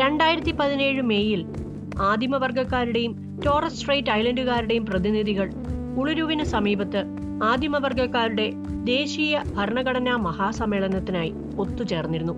രണ്ടായിരത്തി 0.00 0.52
പതിനേഴ് 0.52 1.02
മെയ്യിൽ 1.02 1.40
ആദിമവർഗക്കാരുടെയും 2.08 3.12
ടോറസ് 3.44 3.78
സ്ട്രൈറ്റ് 3.80 4.10
ഐലൻഡുകാരുടെയും 4.10 4.84
പ്രതിനിധികൾ 4.86 5.48
ഉളുരുവിന് 6.00 6.44
സമീപത്ത് 6.44 7.00
ആദിമവർഗക്കാരുടെ 7.44 8.46
ദേശീയ 8.84 9.40
ഭരണഘടനാ 9.56 10.14
മഹാസമ്മേളനത്തിനായി 10.26 11.32
ഒത്തുചേർന്നിരുന്നു. 11.62 12.34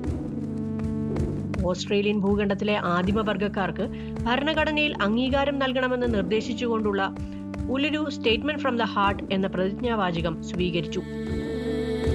ഓസ്ട്രേലിയൻ 1.70 2.18
ഭൂഖണ്ഡത്തിലെ 2.20 2.76
ആദിമവർഗക്കാർക്ക് 2.94 3.84
ഭരണഘടനയിൽ 4.22 4.94
അംഗീകാരം 5.06 5.58
നൽകണമെന്ന് 5.58 6.14
നിർദ്ദേശിച്ചുകൊണ്ടുള്ള 6.14 7.02
Uluru 7.68 8.02
statement 8.10 8.62
from 8.62 8.76
the 8.76 8.86
heart 8.94 9.24
എന്ന 9.32 9.46
പ്രതിജ്ഞാവാചകം 9.46 10.36
സ്വീകരിച്ചു. 10.42 11.02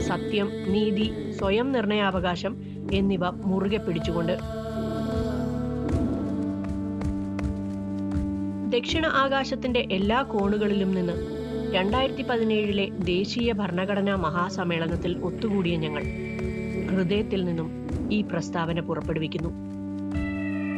സത്യം 0.09 0.47
നീതി 0.73 1.07
സ്വയം 1.39 1.67
നിർണയാവകാശം 1.71 2.55
എന്നിവ 2.93 3.25
മുറുകെ 3.49 3.77
പിടിച്ചുകൊണ്ട് 3.77 4.35
ദക്ഷിണ 8.75 9.05
ആകാശത്തിന്റെ 9.05 9.87
എല്ലാ 9.91 10.21
കോണുകളിലും 10.21 10.91
നിന്ന് 10.91 11.15
രണ്ടായിരത്തി 11.73 12.23
പതിനേഴിലെ 12.23 12.89
ദേശീയ 13.03 13.53
ഭരണഘടനാ 13.53 14.15
മഹാസമ്മേളനത്തിൽ 14.15 15.19
ഒത്തുകൂടിയ 15.23 15.75
ഞങ്ങൾ 15.75 16.03
ഹൃദയത്തിൽ 16.87 17.45
നിന്നും 17.45 17.67
ഈ 18.11 18.21
പ്രസ്താവന 18.21 18.79
പുറപ്പെടുവിക്കുന്നു. 18.79 19.51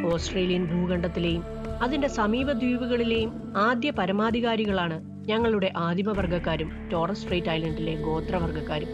ഓസ്ട്രേലിയൻ 0.04 0.66
ഭൂഖണ്ഡത്തിലെയും 0.66 1.44
അതിന്റെ 1.82 2.08
സമീപ 2.08 2.52
ദ്വീപുകളിലെയും 2.52 3.32
ആദ്യ 3.58 3.92
പരമാധികാരികളാണ് 3.92 4.98
ഞങ്ങളുടെ 5.28 5.72
ആദിമവർഗക്കാരും 5.78 6.90
ടോറസ് 6.92 7.22
സ്ട്രേറ്റ് 7.22 7.50
ഐലൻഡിലെ 7.50 7.96
ഗോത്രവർഗക്കാരും 7.96 8.92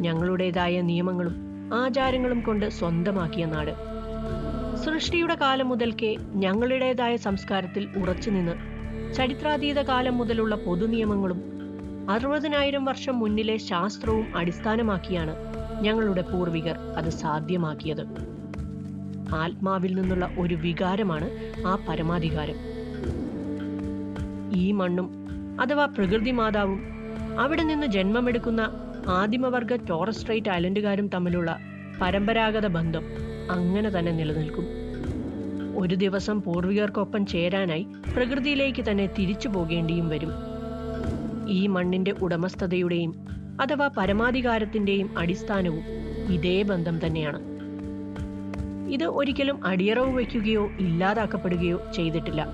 ഞങ്ങളുടേതായ 0.00 0.80
നിയമങ്ങളും 0.80 1.36
ആചാരങ്ങളും 1.74 2.40
കൊണ്ട് 2.40 2.68
സ്വന്തമാക്കിയ 2.68 3.46
നാട് 3.46 3.95
സൃഷ്ടിയുടെ 4.84 5.34
കാലം 5.34 5.68
മുതൽക്കേ 5.68 6.16
ഞങ്ങളുടേതായ 6.34 7.16
സംസ്കാരത്തിൽ 7.16 7.88
ഉറച്ചുനിന്ന് 7.96 8.54
ചരിത്രാതീത 9.14 9.78
കാലം 9.80 10.18
മുതലുള്ള 10.18 10.54
പൊതുനിയമങ്ങളും 10.54 11.40
അറുപതിനായിരം 12.10 12.84
വർഷം 12.84 13.18
മുന്നിലെ 13.18 13.56
ശാസ്ത്രവും 13.56 14.36
അടിസ്ഥാനമാക്കിയാണ് 14.36 15.34
ഞങ്ങളുടെ 15.82 16.22
പൂർവികർ 16.22 16.76
അത് 16.96 17.10
സാധ്യമാക്കിയത്. 17.10 18.04
ആത്മാവിൽ 19.34 19.94
നിന്നുള്ള 19.94 20.30
ഒരു 20.38 20.54
വികാരമാണ് 20.54 21.28
ആ 21.66 21.74
പരമാധികാരം. 21.88 22.58
ഈ 24.54 24.72
മണ്ണും 24.72 25.08
അഥവാ 25.60 25.86
പ്രകൃതി 25.86 26.30
മാതാവും 26.30 26.80
അവിടെ 27.38 27.62
നിന്ന് 27.62 27.86
ജന്മമെടുക്കുന്ന 27.86 28.62
ആദിമവർഗ 29.08 29.74
ടോറസ് 29.76 30.18
സ്ട്രൈറ്റ് 30.18 30.50
ഐലൻഡുകാരും 30.50 31.08
തമ്മിലുള്ള 31.08 31.58
പരമ്പരാഗത 32.00 32.66
ബന്ധം 32.66 33.25
അങ്ങനെ 33.50 33.90
തന്നെ 33.90 34.12
നിലനിൽക്കും. 34.12 34.66
ഒരു 35.76 35.94
ദിവസം 35.94 36.42
പൂർവികർക്കൊപ്പം 36.42 37.26
ചേരാനായി 37.26 37.86
പ്രകൃതിയിലേക്ക് 38.16 38.84
തന്നെ 38.90 39.06
തിരിച്ചു 39.06 39.48
പോകേണ്ടിയും 39.48 40.08
വരും. 40.08 40.32
ഈ 41.48 41.66
മണ്ണിന്റെ 41.66 42.10
ഉടമസ്ഥതയുടെയും 42.10 43.26
അഥവാ 43.60 43.90
പരമാധികാരത്തിന്റെയും 43.96 45.18
അടിസ്ഥാനവും 45.18 45.82
ഇതേ 46.32 46.62
ബന്ധം 46.62 47.06
തന്നെയാണ്. 47.06 47.40
ഇത് 48.92 49.04
ഒരിക്കലും 49.04 49.66
അടിയറവ് 49.66 50.16
വയ്ക്കുകയോ 50.16 50.70
ഇല്ലാതാക്കപ്പെടുകയോ 50.80 51.80
ചെയ്തിട്ടില്ല. 51.94 52.46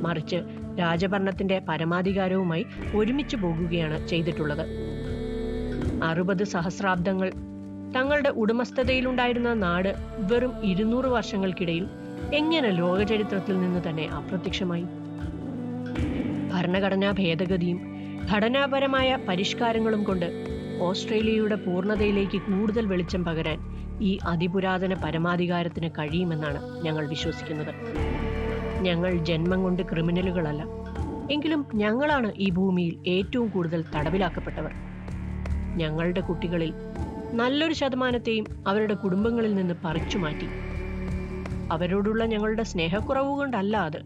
മറിച്ച് 0.00 0.36
രാജഭരണത്തിന്റെ 0.80 1.62
പരമാധികാരവുമായി 1.68 2.66
ഒരുമിച്ച് 2.94 3.36
പോകുകയാണ് 3.36 4.08
ചെയ്തിട്ടുള്ളത്. 4.08 4.66
അറുപത് 6.04 6.44
സഹസ്രാബ്ദങ്ങൾ 6.44 7.32
തങ്ങളുടെ 7.96 8.28
ഉടമസ്ഥതയിലുണ്ടായിരുന്ന 8.28 9.54
നാട് 9.54 9.94
വെറും 10.18 10.64
ഇരുന്നൂറ് 10.64 11.04
വർഷങ്ങൾക്കിടയിൽ 11.04 11.88
എങ്ങനെ 12.34 12.70
ലോകചരിത്രത്തിൽ 12.70 13.60
നിന്ന് 13.60 13.80
തന്നെ 13.88 14.08
അപ്രത്യക്ഷമായി? 14.08 14.86
ഭരണഘടനാ 16.52 17.10
ഭേദഗതിയും 17.10 17.78
ഘടനാപരമായ 18.32 19.18
പരിഷ്കാരങ്ങളും 19.28 20.04
കൊണ്ട് 20.04 20.26
ഓസ്ട്രേലിയയുടെ 20.80 21.54
പൂർണതയിലേക്ക് 21.54 22.38
കൂടുതൽ 22.38 22.86
വെളിച്ചം 22.86 23.24
പകരാൻ 23.24 23.58
ഈ 24.00 24.18
അതിപുരാതന 24.26 24.94
പരമാധികാരത്തിന് 24.94 25.90
കഴിയുമെന്നാണ് 25.90 26.84
ഞങ്ങൾ 26.84 27.08
വിശ്വസിക്കുന്നത്. 27.08 27.74
ഞങ്ങൾ 28.80 29.12
ജന്മം 29.18 29.62
കൊണ്ട് 29.62 29.82
ക്രിമിനലുകളല്ല. 29.82 30.62
എങ്കിലും 31.32 31.66
ഞങ്ങളാണ് 31.74 32.32
ഈ 32.36 32.50
ഭൂമിയിൽ 32.50 33.08
ഏറ്റവും 33.08 33.48
കൂടുതൽ 33.48 33.84
തടവിലാക്കപ്പെട്ടവർ. 33.96 34.72
ഞങ്ങളുടെ 35.76 36.20
കുട്ടികളിൽ 36.20 36.72
നല്ലൊരു 37.34 37.72
ശതമാനത്തെയും 37.72 38.46
അവരുടെ 38.66 38.94
കുടുംബങ്ങളിൽ 38.94 39.54
നിന്ന് 39.54 39.74
പറിച്ചു 39.84 40.18
മാറ്റി. 40.18 40.46
അവരോടുള്ള 41.72 42.24
ഞങ്ങളുടെ 42.24 42.62
സ്നേഹക്കുറവ് 42.62 43.28
കൊണ്ടല്ല 43.28 43.76
അത്. 43.76 44.02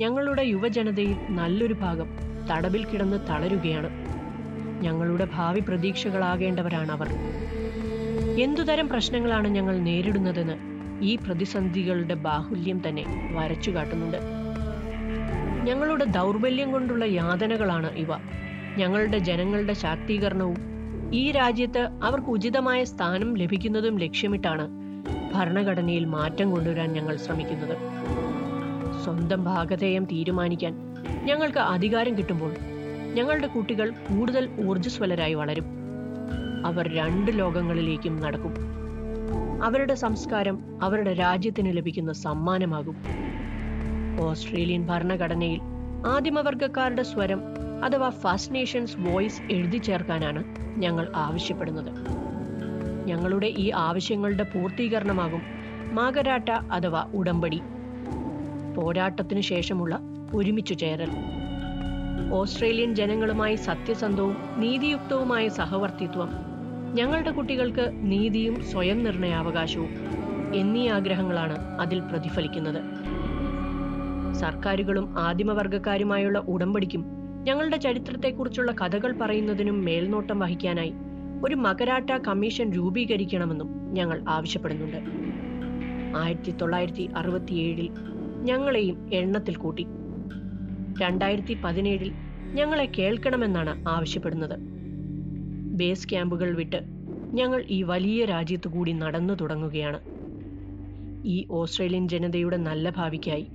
ഞങ്ങളുടെ 0.00 0.42
യുവജനതയിൽ 0.42 1.16
നല്ലൊരു 1.28 1.74
ഭാഗം 1.74 2.06
തടവിൽ 2.50 2.84
കിടന്ന് 2.84 3.16
തളരുകയാണ്. 3.28 3.90
ഞങ്ങളുടെ 4.80 5.28
ഭാവി 5.34 5.60
പ്രതീക്ഷകളാകേണ്ടവരാണ് 5.60 6.92
അവർ. 6.92 7.08
എന്തുതരം 8.40 8.88
പ്രശ്നങ്ങളാണ് 8.88 9.48
ഞങ്ങൾ 9.48 9.78
നേരിടുന്നതെന്ന് 9.78 10.54
ഈ 11.02 11.16
പ്രതിസന്ധികളുടെ 11.16 12.14
ബാഹുല്യം 12.14 12.88
തന്നെ 12.88 13.30
വരച്ചു 13.32 13.70
കാട്ടുന്നുണ്ട്. 13.70 14.16
ഞങ്ങളുടെ 15.64 16.04
ദൗർബല്യം 16.04 16.72
കൊണ്ടുള്ള 16.72 17.04
യാതനകളാണ് 17.04 17.92
ഇവ. 17.92 18.08
ഞങ്ങളുടെ 18.76 19.18
ജനങ്ങളുടെ 19.18 19.72
ശാക്തീകരണവും 19.72 20.73
ഈ 21.18 21.30
രാജ്യത്ത് 21.30 21.88
അവർക്ക് 22.02 22.28
ഉചിതമായ 22.28 22.84
സ്ഥാനം 22.84 23.34
ലഭിക്കുന്നതും 23.34 23.98
ലക്ഷ്യമിട്ടാണ് 23.98 24.64
ഭരണഘടനയിൽ 25.34 26.04
മാറ്റം 26.04 26.50
കൊണ്ടുവരാൻ 26.50 26.92
ഞങ്ങൾ 26.92 27.16
ശ്രമിക്കുന്നത്. 27.16 27.76
സ്വന്തം 29.04 29.44
ഭാഗധേയം 29.44 30.04
തീരുമാനിക്കാൻ 30.04 30.74
ഞങ്ങൾക്ക് 31.24 31.58
അധികാരം 31.58 32.18
കിട്ടുമ്പോൾ 32.18 32.54
ഞങ്ങളുടെ 33.14 33.46
കുട്ടികൾ 33.46 33.90
കൂടുതൽ 33.90 34.48
ഊർജസ്വലരായി 34.68 35.34
വളരും. 35.34 35.66
അവർ 36.66 36.94
രണ്ട് 36.94 37.30
ലോകങ്ങളിലേക്കും 37.38 38.20
നടക്കും. 38.20 38.54
അവരുടെ 39.62 39.94
സംസ്കാരം 39.94 40.56
അവരുടെ 40.82 41.14
രാജ്യത്തിന് 41.14 41.76
ലഭിക്കുന്ന 41.76 42.12
സമ്മാനമാകും. 42.12 42.96
ഓസ്ട്രേലിയൻ 44.20 44.86
ഭരണഘടനയിൽ 44.86 45.60
ആദിമവർഗക്കാരുടെ 46.06 47.02
സ്വരം 47.02 47.42
അഥവാ 47.84 48.08
ഫസ്റ്റ് 48.08 48.54
നേഷൻസ് 48.54 48.96
വോയിസ് 48.98 49.52
എഴുതി 49.52 49.78
ചേർക്കാനാണ് 49.78 50.44
ഞങ്ങൾ 50.78 51.12
ആവശ്യപ്പെടുന്നത്. 51.16 51.92
ഞങ്ങളുടെ 53.06 53.46
ഈ 53.46 53.70
ആവശ്യങ്ങളുടെ 53.70 54.42
പൂർത്തീകരണമാകും 54.42 55.42
മാകരാട്ട 55.92 56.48
അഥവാ 56.48 57.02
ഉടമ്പടി. 57.14 57.60
പോരാട്ടത്തിനു 58.76 59.40
ശേഷമുള്ള 59.40 60.00
ഒരുമിച്ചു 60.34 60.74
ചേരൽ. 60.74 61.10
ഓസ്ട്രേലിയൻ 62.32 62.94
ജനങ്ങളുമായി 62.94 63.56
സത്യസന്ധവും 63.56 64.36
നീതിയുക്തവുമായ 64.56 65.48
സഹവർത്തിത്വം. 65.48 66.30
ഞങ്ങളുടെ 66.94 67.30
കുട്ടികൾക്ക് 67.30 67.90
നീതിയും 67.94 68.64
സ്വയം 68.64 69.04
നിർണയാവകാശവും 69.04 69.88
എന്നീ 70.54 70.88
ആഗ്രഹങ്ങളാണ് 70.88 71.80
അതിൽ 71.80 72.00
പ്രതിഫലിക്കുന്നത്. 72.00 72.82
സർക്കാരുകളും 74.34 75.18
ആദിമവർഗക്കാരുമായുള്ള 75.18 76.38
ഉടമ്പടിക്കും 76.38 77.23
ഞങ്ങളുടെ 77.44 77.76
ചരിത്രത്തെക്കുറിച്ചുള്ള 77.76 78.72
കഥകൾ 78.72 79.12
പറയുന്നതിനും 79.20 79.84
മേൽനോട്ടം 79.84 80.38
വഹിക്കാനായി 80.38 80.94
ഒരു 81.44 81.54
മകരാട്ട 81.54 82.10
കമ്മീഷൻ 82.10 82.72
രൂപീകരിക്കണമെന്നും 82.72 83.68
ഞങ്ങൾ 83.92 84.24
ആവശ്യപ്പെടുന്നുണ്ട്. 84.28 84.96
ആയിരത്തി 86.16 86.50
തൊള്ളായിരത്തി 86.50 87.08
അറുപത്തിയേഴിൽ 87.16 87.88
ഞങ്ങളെയും 88.42 89.10
എണ്ണത്തിൽ 89.12 89.54
കൂട്ടി. 89.56 89.86
രണ്ടായിരത്തി 91.00 91.54
പതിനേഴിൽ 91.64 92.10
ഞങ്ങളെ 92.54 92.84
കേൾക്കണമെന്നാണ് 92.98 93.88
ആവശ്യപ്പെടുന്നത്. 93.88 94.56
ബേസ് 95.76 96.08
ക്യാമ്പുകൾ 96.08 96.56
വിട്ട് 96.56 96.80
ഞങ്ങൾ 97.34 97.64
ഈ 97.70 97.82
വലിയ 97.82 98.24
രാജ്യത്തു 98.24 98.68
കൂടി 98.68 98.92
നടന്നു 98.92 99.34
തുടങ്ങുകയാണ്. 99.34 100.00
ഈ 101.26 101.46
ഓസ്ട്രേലിയൻ 101.50 102.08
ജനതയുടെ 102.08 102.56
നല്ല 102.56 102.90
ഭാവിക്കായി 102.90 103.46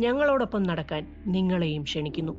ഞങ്ങളോടൊപ്പം 0.00 0.62
നടക്കാൻ 0.62 1.06
നിങ്ങളെയും 1.26 1.82
ക്ഷണിക്കുന്നു. 1.82 2.32